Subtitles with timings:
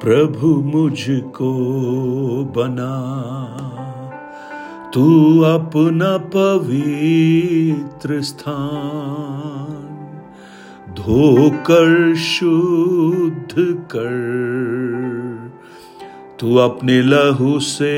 [0.00, 1.52] प्रभु मुझको
[2.56, 2.96] बना।
[4.94, 9.82] तू अपना पवित्र स्थान
[10.96, 14.36] धोकर, शुद्ध कर।
[16.40, 17.96] तू अपने लहू से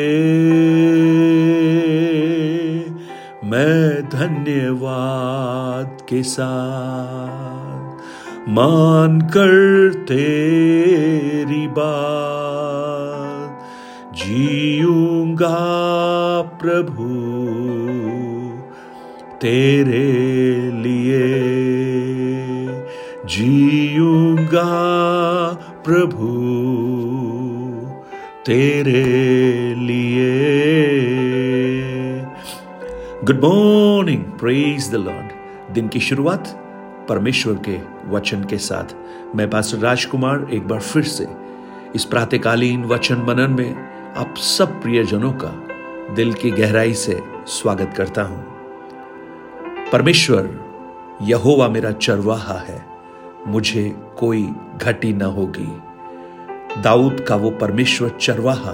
[3.45, 7.88] मैं धन्यवाद के साथ
[8.49, 13.65] मान कर तेरी बात।
[14.15, 15.59] जीऊँगा
[16.43, 17.09] प्रभु
[19.37, 20.13] तेरे
[20.71, 21.29] लिए।
[23.25, 24.73] जीऊँगा
[25.85, 26.29] प्रभु
[28.47, 29.05] तेरे
[29.75, 30.31] लिए।
[33.25, 35.29] Good morning praise the lord
[35.75, 36.68] दिन की शुरुआत
[37.09, 37.79] परमेश्वर के
[38.11, 38.95] वचन के साथ।
[39.37, 41.27] मैं पास्टर राजकुमार एक बार फिर से
[41.95, 43.75] इस प्रातकालीन वचन मनन में
[44.17, 45.49] आप सब प्रियजनों का
[46.15, 48.45] दिल की गहराई से स्वागत करता हूँ।
[49.93, 50.51] परमेश्वर,
[51.23, 52.85] यहोवा मेरा चरवाहा है,
[53.47, 55.69] मुझे कोई घटी न होगी।
[56.83, 58.73] दाऊद का वो परमेश्वर चरवाहा,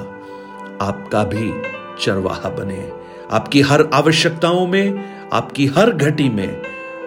[0.81, 1.53] आपका भी
[2.01, 2.93] चरवाहा बने।
[3.31, 6.63] आपकी हर आवश्यकताओं में, आपकी हर घटी में,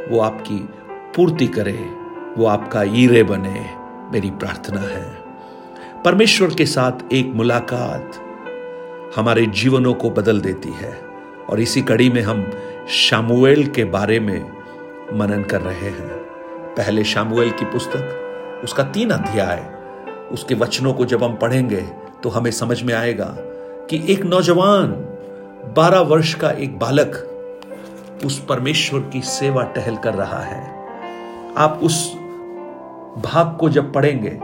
[0.10, 0.70] वो आपकी
[1.18, 1.92] पूर्ति करे,
[2.38, 3.66] वो आपका ईरे बने,
[4.12, 5.06] मेरी प्रार्थना है।
[6.06, 8.12] परमेश्वर के साथ एक मुलाकात
[9.16, 10.94] हमारे जीवनों को बदल देती है
[11.50, 12.52] और इसी कड़ी में हम
[12.90, 14.52] शामुएल के बारे में
[15.14, 16.18] मनन कर रहे हैं।
[16.78, 19.66] पहले शामुएल की पुस्तक, उसका तीन अध्याय,
[20.32, 21.86] उसके वचनों को जब हम पढ़ेंगे
[22.24, 23.36] तो हमें समझ में आएगा
[23.90, 24.88] कि एक नौजवान,
[25.78, 27.24] बारह वर्ष का एक बालक,
[28.26, 30.77] उस परमेश्वर की सेवा टहल कर रहा है।
[31.58, 32.14] आप उस
[33.18, 34.40] भाग को जब पढ़ेंगे,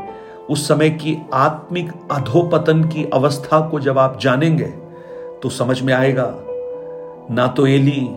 [0.50, 4.74] उस समय की आत्मिक अधोपतन की अवस्था को जब आप जानेंगे
[5.44, 6.34] तो समझ में आएगा,
[7.32, 8.08] ना तो एली,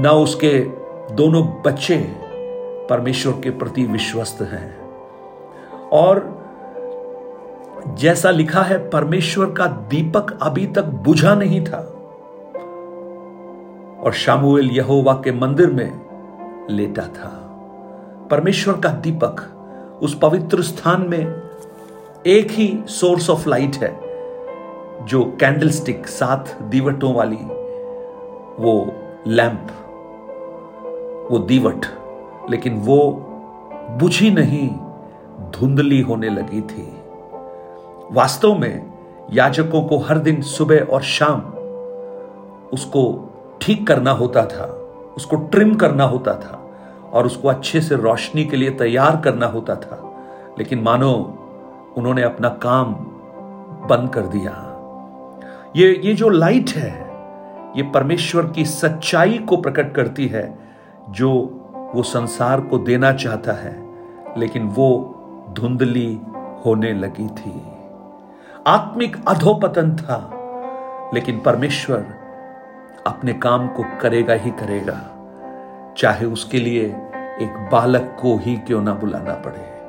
[0.00, 0.58] ना उसके
[1.14, 1.96] दोनों बच्चे
[2.90, 4.80] परमेश्वर के प्रति विश्वस्त हैं।
[5.92, 6.40] और
[7.88, 11.78] जैसा लिखा है, परमेश्वर का दीपक अभी तक बुझा नहीं था।
[14.00, 16.00] और शामुएल यहोवा के मंदिर में
[16.70, 17.39] लेटा था।
[18.30, 19.40] परमेश्वर का दीपक
[20.02, 21.42] उस पवित्र स्थान में
[22.26, 23.92] एक ही सोर्स ऑफ़ लाइट है,
[25.06, 27.36] जो कैंडल स्टिक सात दीवटों वाली
[28.64, 28.92] वो
[29.26, 29.66] लैंप,
[31.30, 31.86] वो दीवट,
[32.50, 32.98] लेकिन वो
[34.00, 34.68] बुझी नहीं,
[35.50, 36.88] धुंधली होने लगी थी।
[38.12, 38.92] वास्तव में
[39.32, 41.40] याजकों को हर दिन सुबह और शाम
[42.72, 43.02] उसको
[43.60, 44.64] ठीक करना होता था,
[45.16, 46.59] उसको ट्रिम करना होता था।
[47.12, 50.06] और उसको अच्छे से रोशनी के लिए तैयार करना होता था।
[50.58, 51.36] लेकिन मानो,
[51.96, 52.94] उन्होंने अपना काम
[53.88, 54.66] बंद कर दिया।
[55.76, 57.10] ये ये जो लाइट है,
[57.76, 60.58] ये परमेश्वर की सच्चाई को प्रकट करती है,
[61.10, 61.56] जो
[61.94, 63.88] वो संसार को देना चाहता है,
[64.38, 65.16] लेकिन वो
[65.52, 66.20] धुंधली
[66.66, 67.62] होने लगी थी।
[68.66, 70.30] आत्मिक अधोपतन था,
[71.14, 72.04] लेकिन परमेश्वर
[73.06, 75.19] अपने काम को करेगा ही करेगा।
[75.96, 76.84] चाहे उसके लिए
[77.42, 79.80] एक बालक को ही क्यों ना बुलाना पड़े।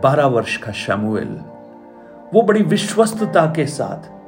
[0.00, 1.40] बारह वर्ष का शमुएल,
[2.34, 4.18] वो बड़ी विश्वस्तता के साथ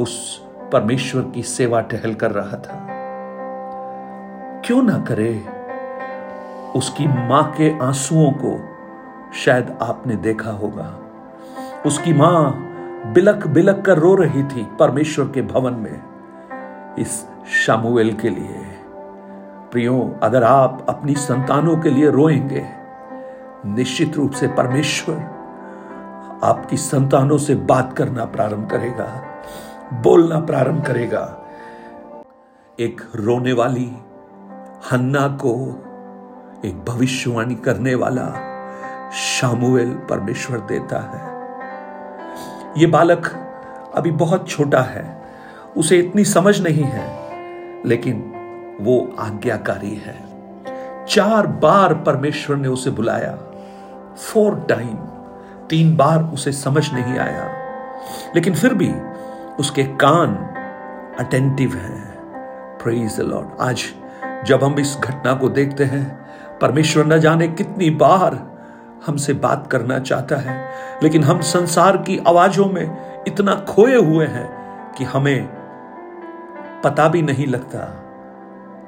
[0.00, 2.88] उस परमेश्वर की सेवा टहल कर रहा था।
[4.64, 5.44] क्यों ना करे?
[6.78, 8.60] उसकी माँ के आंसुओं को
[9.34, 10.98] शायद आपने देखा होगा।
[11.86, 12.60] उसकी माँ
[13.12, 16.02] बिलक बिलक कर रो रही थी परमेश्वर के भवन में
[16.98, 17.28] इस
[17.66, 18.73] शामुएल के लिए।
[19.74, 22.64] प्रियो, अगर आप अपनी संतानों के लिए रोएँगे,
[23.66, 25.16] निश्चित रूप से परमेश्वर
[26.44, 29.06] आपकी संतानों से बात करना प्रारंभ करेगा,
[29.94, 31.22] बोलना प्रारंभ करेगा।
[32.80, 33.96] एक रोने वाली
[34.92, 35.54] हन्ना को
[36.64, 38.28] एक भविष्यवाणी करने वाला
[39.12, 41.22] शामुएल परमेश्वर देता है।
[42.80, 43.26] ये बालक
[43.94, 45.22] अभी बहुत छोटा है,
[45.76, 47.08] उसे इतनी समझ नहीं है,
[47.86, 48.33] लेकिन
[48.80, 50.34] वो आज्ञाकारी है।
[51.08, 53.38] चार बार परमेश्वर ने उसे बुलाया।
[54.16, 54.96] फोर टाइम
[55.70, 57.52] तीन बार उसे समझ नहीं आया।
[58.34, 58.94] लेकिन फिर भी
[59.60, 60.34] उसके कान
[61.20, 62.14] अटेंटिव हैं।
[62.82, 63.82] प्रेज द लॉर्ड आज
[64.44, 66.26] जब हम इस घटना को देखते हैं,
[66.60, 68.54] परमेश्वर न जाने कितनी बार
[69.06, 70.68] हमसे बात करना चाहता है,
[71.02, 75.46] लेकिन हम संसार की आवाजों में इतना खोए हुए हैं कि हमें
[76.84, 78.03] पता भी नहीं लगता।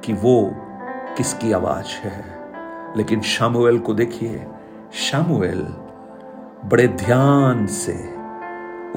[0.06, 0.50] कि वो
[1.16, 2.24] किसकी आवाज़ है।
[2.96, 4.46] लेकिन शामुएल को देखिए,
[4.92, 5.62] शामुएल
[6.64, 8.14] बड़े ध्यान से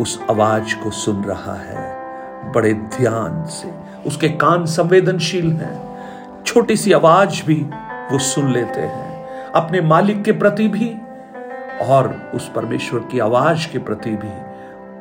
[0.02, 2.00] उस आवाज़ को सुन रहा है।
[2.52, 3.74] बड़े ध्यान से।
[4.08, 5.98] उसके कान संवेदनशील हैं।
[6.44, 7.70] छोटी सी आवाज़ भी
[8.12, 10.98] वो सुन लेते हैं। अपने मालिक के प्रति भी
[11.82, 14.50] और उस परमेश्वर की आवाज़ के प्रति भी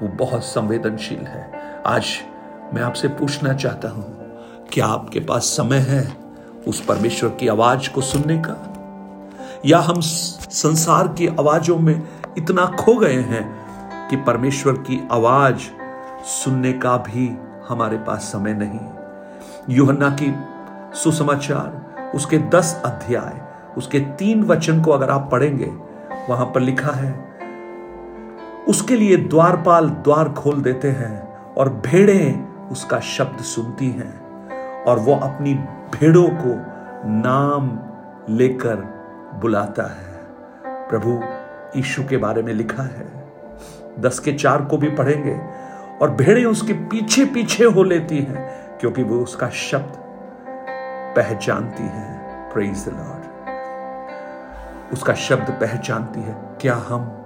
[0.02, 1.52] वो बहुत संवेदनशील है।
[1.86, 2.06] आज
[2.74, 4.17] मैं आपसे पूछना चाहता हूँ
[4.72, 6.16] क्या आपके पास समय है
[6.66, 8.74] उस परमेश्वर की आवाज़ को सुनने का?
[9.66, 13.56] या हम संसार की आवाजों में इतना खो गए हैं
[14.10, 15.58] कि परमेश्वर की आवाज़
[16.24, 17.36] सुनने का भी
[17.68, 18.80] हमारे पास समय नहीं?
[19.76, 20.34] युहन्ना की
[20.98, 23.40] सुसमाचार, उसके दस अध्याय,
[23.76, 25.72] उसके तीन वचन को अगर आप पढ़ेंगे,
[26.28, 27.28] वहाँ पर लिखा है,
[28.68, 34.27] उसके लिए द्वारपाल द्वार खोल देते हैं और भेड़ें उसका शब्द सुनती हैं।
[34.88, 35.54] और वो अपनी
[35.94, 36.54] भेड़ों को
[37.08, 37.78] नाम
[38.36, 38.76] लेकर
[39.40, 40.18] बुलाता है।
[40.88, 41.20] प्रभु
[41.76, 43.32] यीशु के बारे में लिखा है।
[44.00, 45.40] दस के चार को भी पढ़ेंगे
[46.02, 49.92] और भेड़ें उसके पीछे पीछे हो लेती हैं, क्योंकि वो उसका शब्द
[51.16, 52.18] पहचानती है।
[52.52, 53.26] प्रेज द लॉर्ड
[54.92, 57.24] उसका शब्द पहचानती है। क्या हम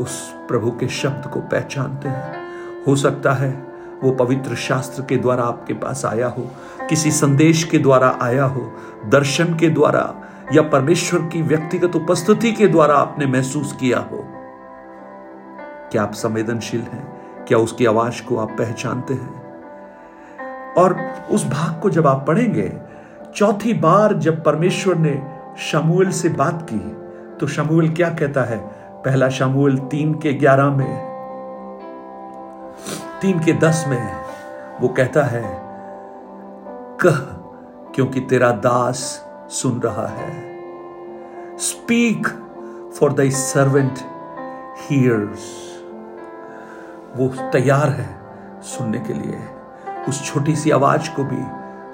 [0.00, 2.42] उस प्रभु के शब्द को पहचानते हैं?
[2.86, 3.69] हो सकता है
[4.04, 6.50] वो पवित्र शास्त्र के द्वारा आपके पास आया हो,
[6.88, 8.72] किसी संदेश के द्वारा आया हो,
[9.08, 10.14] दर्शन के द्वारा,
[10.52, 14.24] या परमेश्वर की व्यक्तिगत उपस्थिति के द्वारा आपने महसूस किया हो?
[15.92, 17.22] क्या आप संवेदनशील हैं?
[17.48, 19.62] क्या उसकी आवाज़ को आप पहचानते हैं?
[20.74, 22.72] और उस भाग को जब आप पढ़ेंगे,
[23.34, 25.22] चौथी बार जब परमेश्वर ने
[25.58, 26.96] शमूएल से बात की
[27.36, 28.58] तो शमूएल क्या कहता है?
[29.04, 31.09] पहला शमूएल तीन के ग्यारह में
[33.22, 34.24] तीन के दस में
[34.80, 35.60] वो कहता है,
[37.00, 37.16] कह,
[37.94, 40.60] क्योंकि तेरा दास सुन रहा है।
[41.58, 42.26] Speak
[43.00, 43.98] for the servant
[44.78, 45.40] hears
[47.16, 48.20] वो तैयार है
[48.62, 49.38] सुनने के लिए।
[50.08, 51.42] उस छोटी सी आवाज़ को भी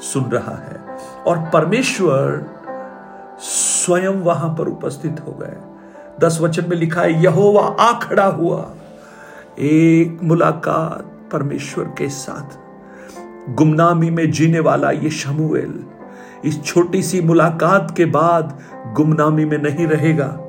[0.04, 2.46] सुन रहा है। और परमेश्वर
[3.38, 5.56] स्वयं वहाँ पर उपस्थित हो गए।
[6.20, 8.70] दस वचन में लिखा है, यहोवा आ खड़ा हुआ।
[9.58, 12.58] एक मुलाकात परमेश्वर के साथ।
[13.54, 15.84] गुमनामी में जीने वाला ये शमुएल,
[16.44, 18.58] इस छोटी सी मुलाकात के बाद
[18.92, 20.40] गुमनामी में नहीं रहेगा।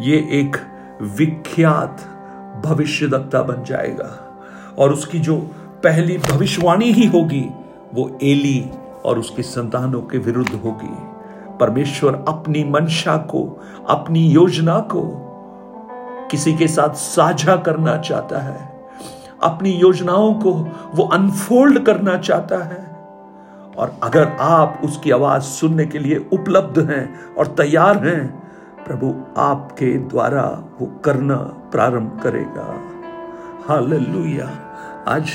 [0.00, 0.56] ये एक
[1.02, 2.00] विख्यात
[2.66, 4.40] भविष्यदक्ता बन जाएगा।
[4.78, 5.36] और उसकी जो
[5.84, 7.50] पहली भविष्यवाणी ही होगी,
[7.94, 8.70] वो एली
[9.04, 10.96] और उसकी संतानों के विरुद्ध होगी।
[11.60, 15.26] परमेश्वर अपनी मंशा को, अपनी योजना को
[16.30, 18.69] किसी के साथ साझा करना चाहता है।
[19.42, 20.52] अपनी योजनाओं को
[20.94, 22.90] वो अनफोल्ड करना चाहता है।
[23.78, 28.42] और अगर आप उसकी आवाज़ सुनने के लिए उपलब्ध हैं और तैयार हैं,
[28.86, 31.36] प्रभु आपके द्वारा वो करना
[31.72, 32.80] प्रारंभ करेगा।
[33.68, 34.50] हालेलुया।
[35.08, 35.30] आज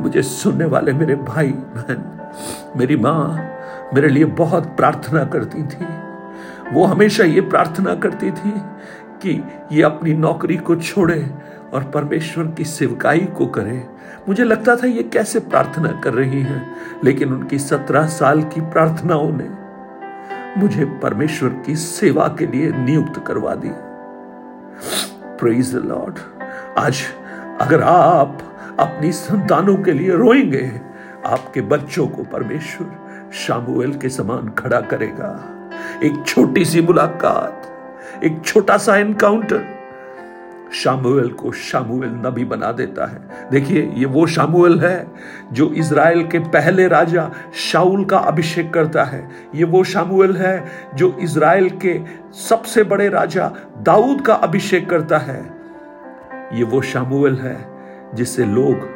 [0.00, 2.28] मुझे सुनने वाले मेरे भाई, बहन,
[2.76, 3.48] मेरी माँ
[3.94, 5.86] मेरे लिए बहुत प्रार्थना करती थी।
[6.72, 8.62] वो हमेशा ये प्रार्थना करती थी
[9.22, 11.30] कि ये अपनी नौकरी को छोड़े
[11.74, 13.86] और परमेश्वर की सेवकाई को करे।
[14.28, 19.32] मुझे लगता था ये कैसे प्रार्थना कर रही हैं, लेकिन उनकी सत्रह साल की प्रार्थनाओं
[19.32, 19.66] ने
[20.60, 23.70] मुझे परमेश्वर की सेवा के लिए नियुक्त करवा दी।
[25.38, 26.18] प्रेज लॉर्ड
[26.78, 27.02] आज
[27.60, 28.38] अगर आप
[28.80, 30.80] अपनी संतानों के लिए रोएँगे,
[31.26, 35.44] आपके बच्चों को परमेश्वर शामुएल के समान खड़ा करेगा।
[36.02, 37.65] एक छोटी सी मुलाकात।
[38.24, 39.64] एक छोटा सा एनकाउंटर
[40.74, 45.06] शामुएल को शामुएल नबी बना देता है। देखिए, ये वो शामुएल है
[45.52, 51.16] जो इज़राइल के पहले राजा शाउल का अभिषेक करता है। ये वो शामुएल है जो
[51.20, 52.00] इज़राइल के
[52.48, 55.40] सबसे बड़े राजा दाऊद का अभिषेक करता है।
[56.52, 57.56] ये वो शामुएल है
[58.14, 58.88] जिसे लोग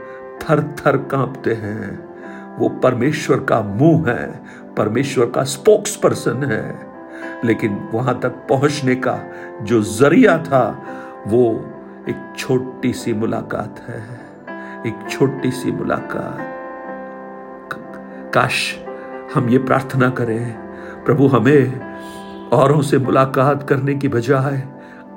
[0.42, 2.10] थर थर कांपते हैं।
[2.58, 4.40] वो परमेश्वर का मुँह है,
[4.76, 6.89] परमेश्वर का स्पोक्स पर्सन है।
[7.44, 9.18] लेकिन वहाँ तक पहुँचने का
[9.62, 10.82] जो ज़रिया था,
[11.26, 11.66] वो
[12.08, 14.20] एक छोटी सी मुलाकात है।
[14.86, 16.56] एक छोटी सी मुलाकात।
[18.34, 18.78] काश
[19.34, 20.52] हम ये प्रार्थना करें,
[21.04, 21.90] प्रभु हमें
[22.52, 24.68] औरों से मुलाकात करने की बजाय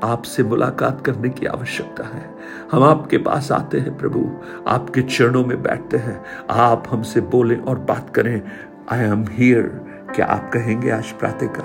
[0.04, 2.36] आपसे मुलाकात करने की आवश्यकता है।
[2.72, 4.32] हम आपके पास आते हैं, प्रभु।
[4.68, 8.42] आपके चरणों में बैठते हैं। आप हमसे बोलें और बात करें
[8.92, 11.64] आई एम हियर क्या आप कहेंगे आज प्रातः का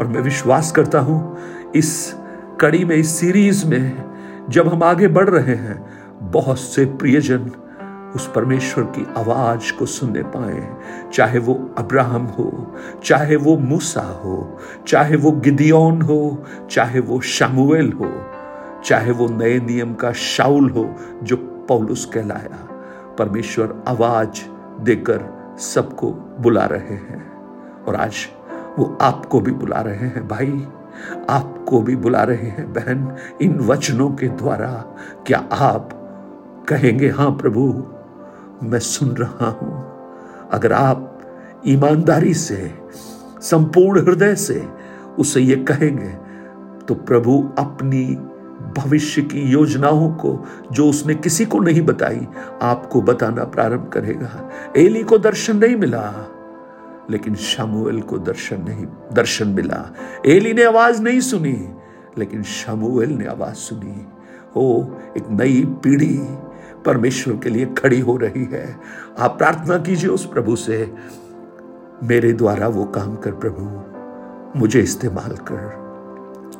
[0.00, 1.38] और मैं विश्वास करता हूँ,
[1.76, 2.16] इस
[2.60, 4.04] कड़ी में, इस सीरीज़ में,
[4.48, 5.86] जब हम आगे बढ़ रहे हैं,
[6.22, 7.50] बहुत से प्रियजन
[8.14, 10.76] उस परमेश्वर की आवाज़ को सुनने पाए।
[11.12, 14.58] चाहे वो अब्राहम हो, चाहे वो मूसा हो,
[14.88, 18.12] चाहे वो गिदियोन हो, चाहे वो शामुएल हो,
[18.84, 21.36] चाहे वो नए नियम का शाउल हो, जो
[21.68, 22.68] पौलुस कहलाया,
[23.18, 24.48] परमेश्वर आवाज़
[24.80, 27.27] देकर सबको बुला रहे हैं।
[27.86, 28.26] और आज
[28.78, 30.66] वो आपको भी बुला रहे हैं भाई।
[31.30, 34.68] आपको भी बुला रहे हैं बहन, इन वचनों के द्वारा।
[35.26, 35.88] क्या आप
[36.68, 37.62] कहेंगे हाँ प्रभु,
[38.62, 42.72] मैं सुन रहा हूँ। अगर आप ईमानदारी से,
[43.42, 44.64] संपूर्ण हृदय से
[45.18, 46.08] उसे ये कहेंगे
[46.86, 48.04] तो प्रभु अपनी
[48.78, 50.32] भविष्य की योजनाओं को
[50.72, 52.26] जो उसने किसी को नहीं बताई,
[52.62, 56.02] आपको बताना प्रारंभ करेगा। एली को दर्शन नहीं मिला।
[57.10, 59.94] लेकिन शामुएल को दर्शन नहीं, दर्शन मिला।
[60.26, 61.68] एली ने आवाज़ नहीं सुनी,
[62.18, 64.06] लेकिन शामुएल ने आवाज़ सुनी।
[64.56, 66.20] हो एक नई पीढ़ी
[66.86, 68.80] परमेश्वर के लिए खड़ी हो रही है।
[69.18, 70.94] आप प्रार्थना कीजिए उस प्रभु से,
[72.04, 73.62] मेरे द्वारा वो काम कर प्रभु,
[74.58, 75.88] मुझे इस्तेमाल कर।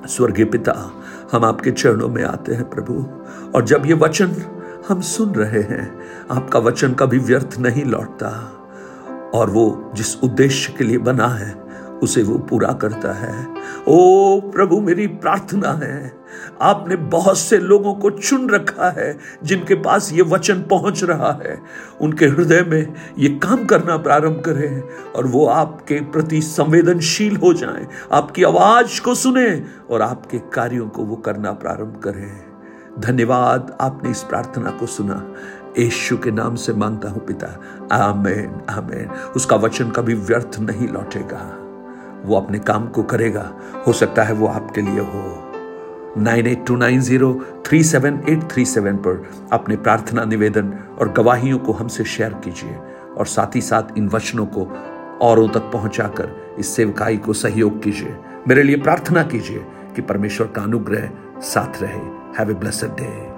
[0.08, 0.92] स्वर्गीय पिता,
[1.32, 3.06] हम आपके चरणों में आते हैं प्रभु,
[3.54, 4.32] और जब ये वचन
[4.88, 6.00] हम सुन रहे हैं,
[6.30, 8.54] आपका वचन कभी व्यर्थ नहीं लौटता।
[9.34, 11.52] और वो जिस उद्देश्य के लिए बना है
[12.02, 13.46] उसे वो पूरा करता है।
[13.88, 16.12] ओ प्रभु मेरी प्रार्थना है
[16.62, 21.58] आपने बहुत से लोगों को चुन रखा है जिनके पास ये वचन पहुँच रहा है।
[22.00, 24.80] उनके हृदय में ये काम करना प्रारंभ करें
[25.12, 31.04] और वो आपके प्रति संवेदनशील हो जाएँ, आपकी आवाज़ को सुने और आपके कार्यों को
[31.04, 32.48] वो करना प्रारंभ करें।
[33.00, 35.22] धन्यवाद आपने इस प्रार्थना को सुना।
[35.78, 37.60] यीशु के नाम से माँगता हूँ, पिता।
[37.92, 41.64] आमेन आमेन। उसका वचन कभी व्यर्थ नहीं लौटेगा।
[42.24, 43.52] वो अपने काम को करेगा।
[43.86, 45.44] हो सकता है वो आपके लिए हो।
[46.18, 51.12] Nine eight two nine zero three seven eight three seven पर अपने प्रार्थना, निवेदन और
[51.12, 52.76] गवाहियों को हमसे शेयर कीजिए
[53.18, 54.72] और साथ ही साथ इन वचनों को
[55.22, 58.16] औरों तक पहुंचाकर इस सेवकाई को सहयोग कीजिए।
[58.48, 59.66] मेरे लिए प्रार्थना कीजिए
[59.96, 61.98] कि परमेश्वर का अनुग्रह साथ रहे।
[62.38, 63.26] Have a blessed day.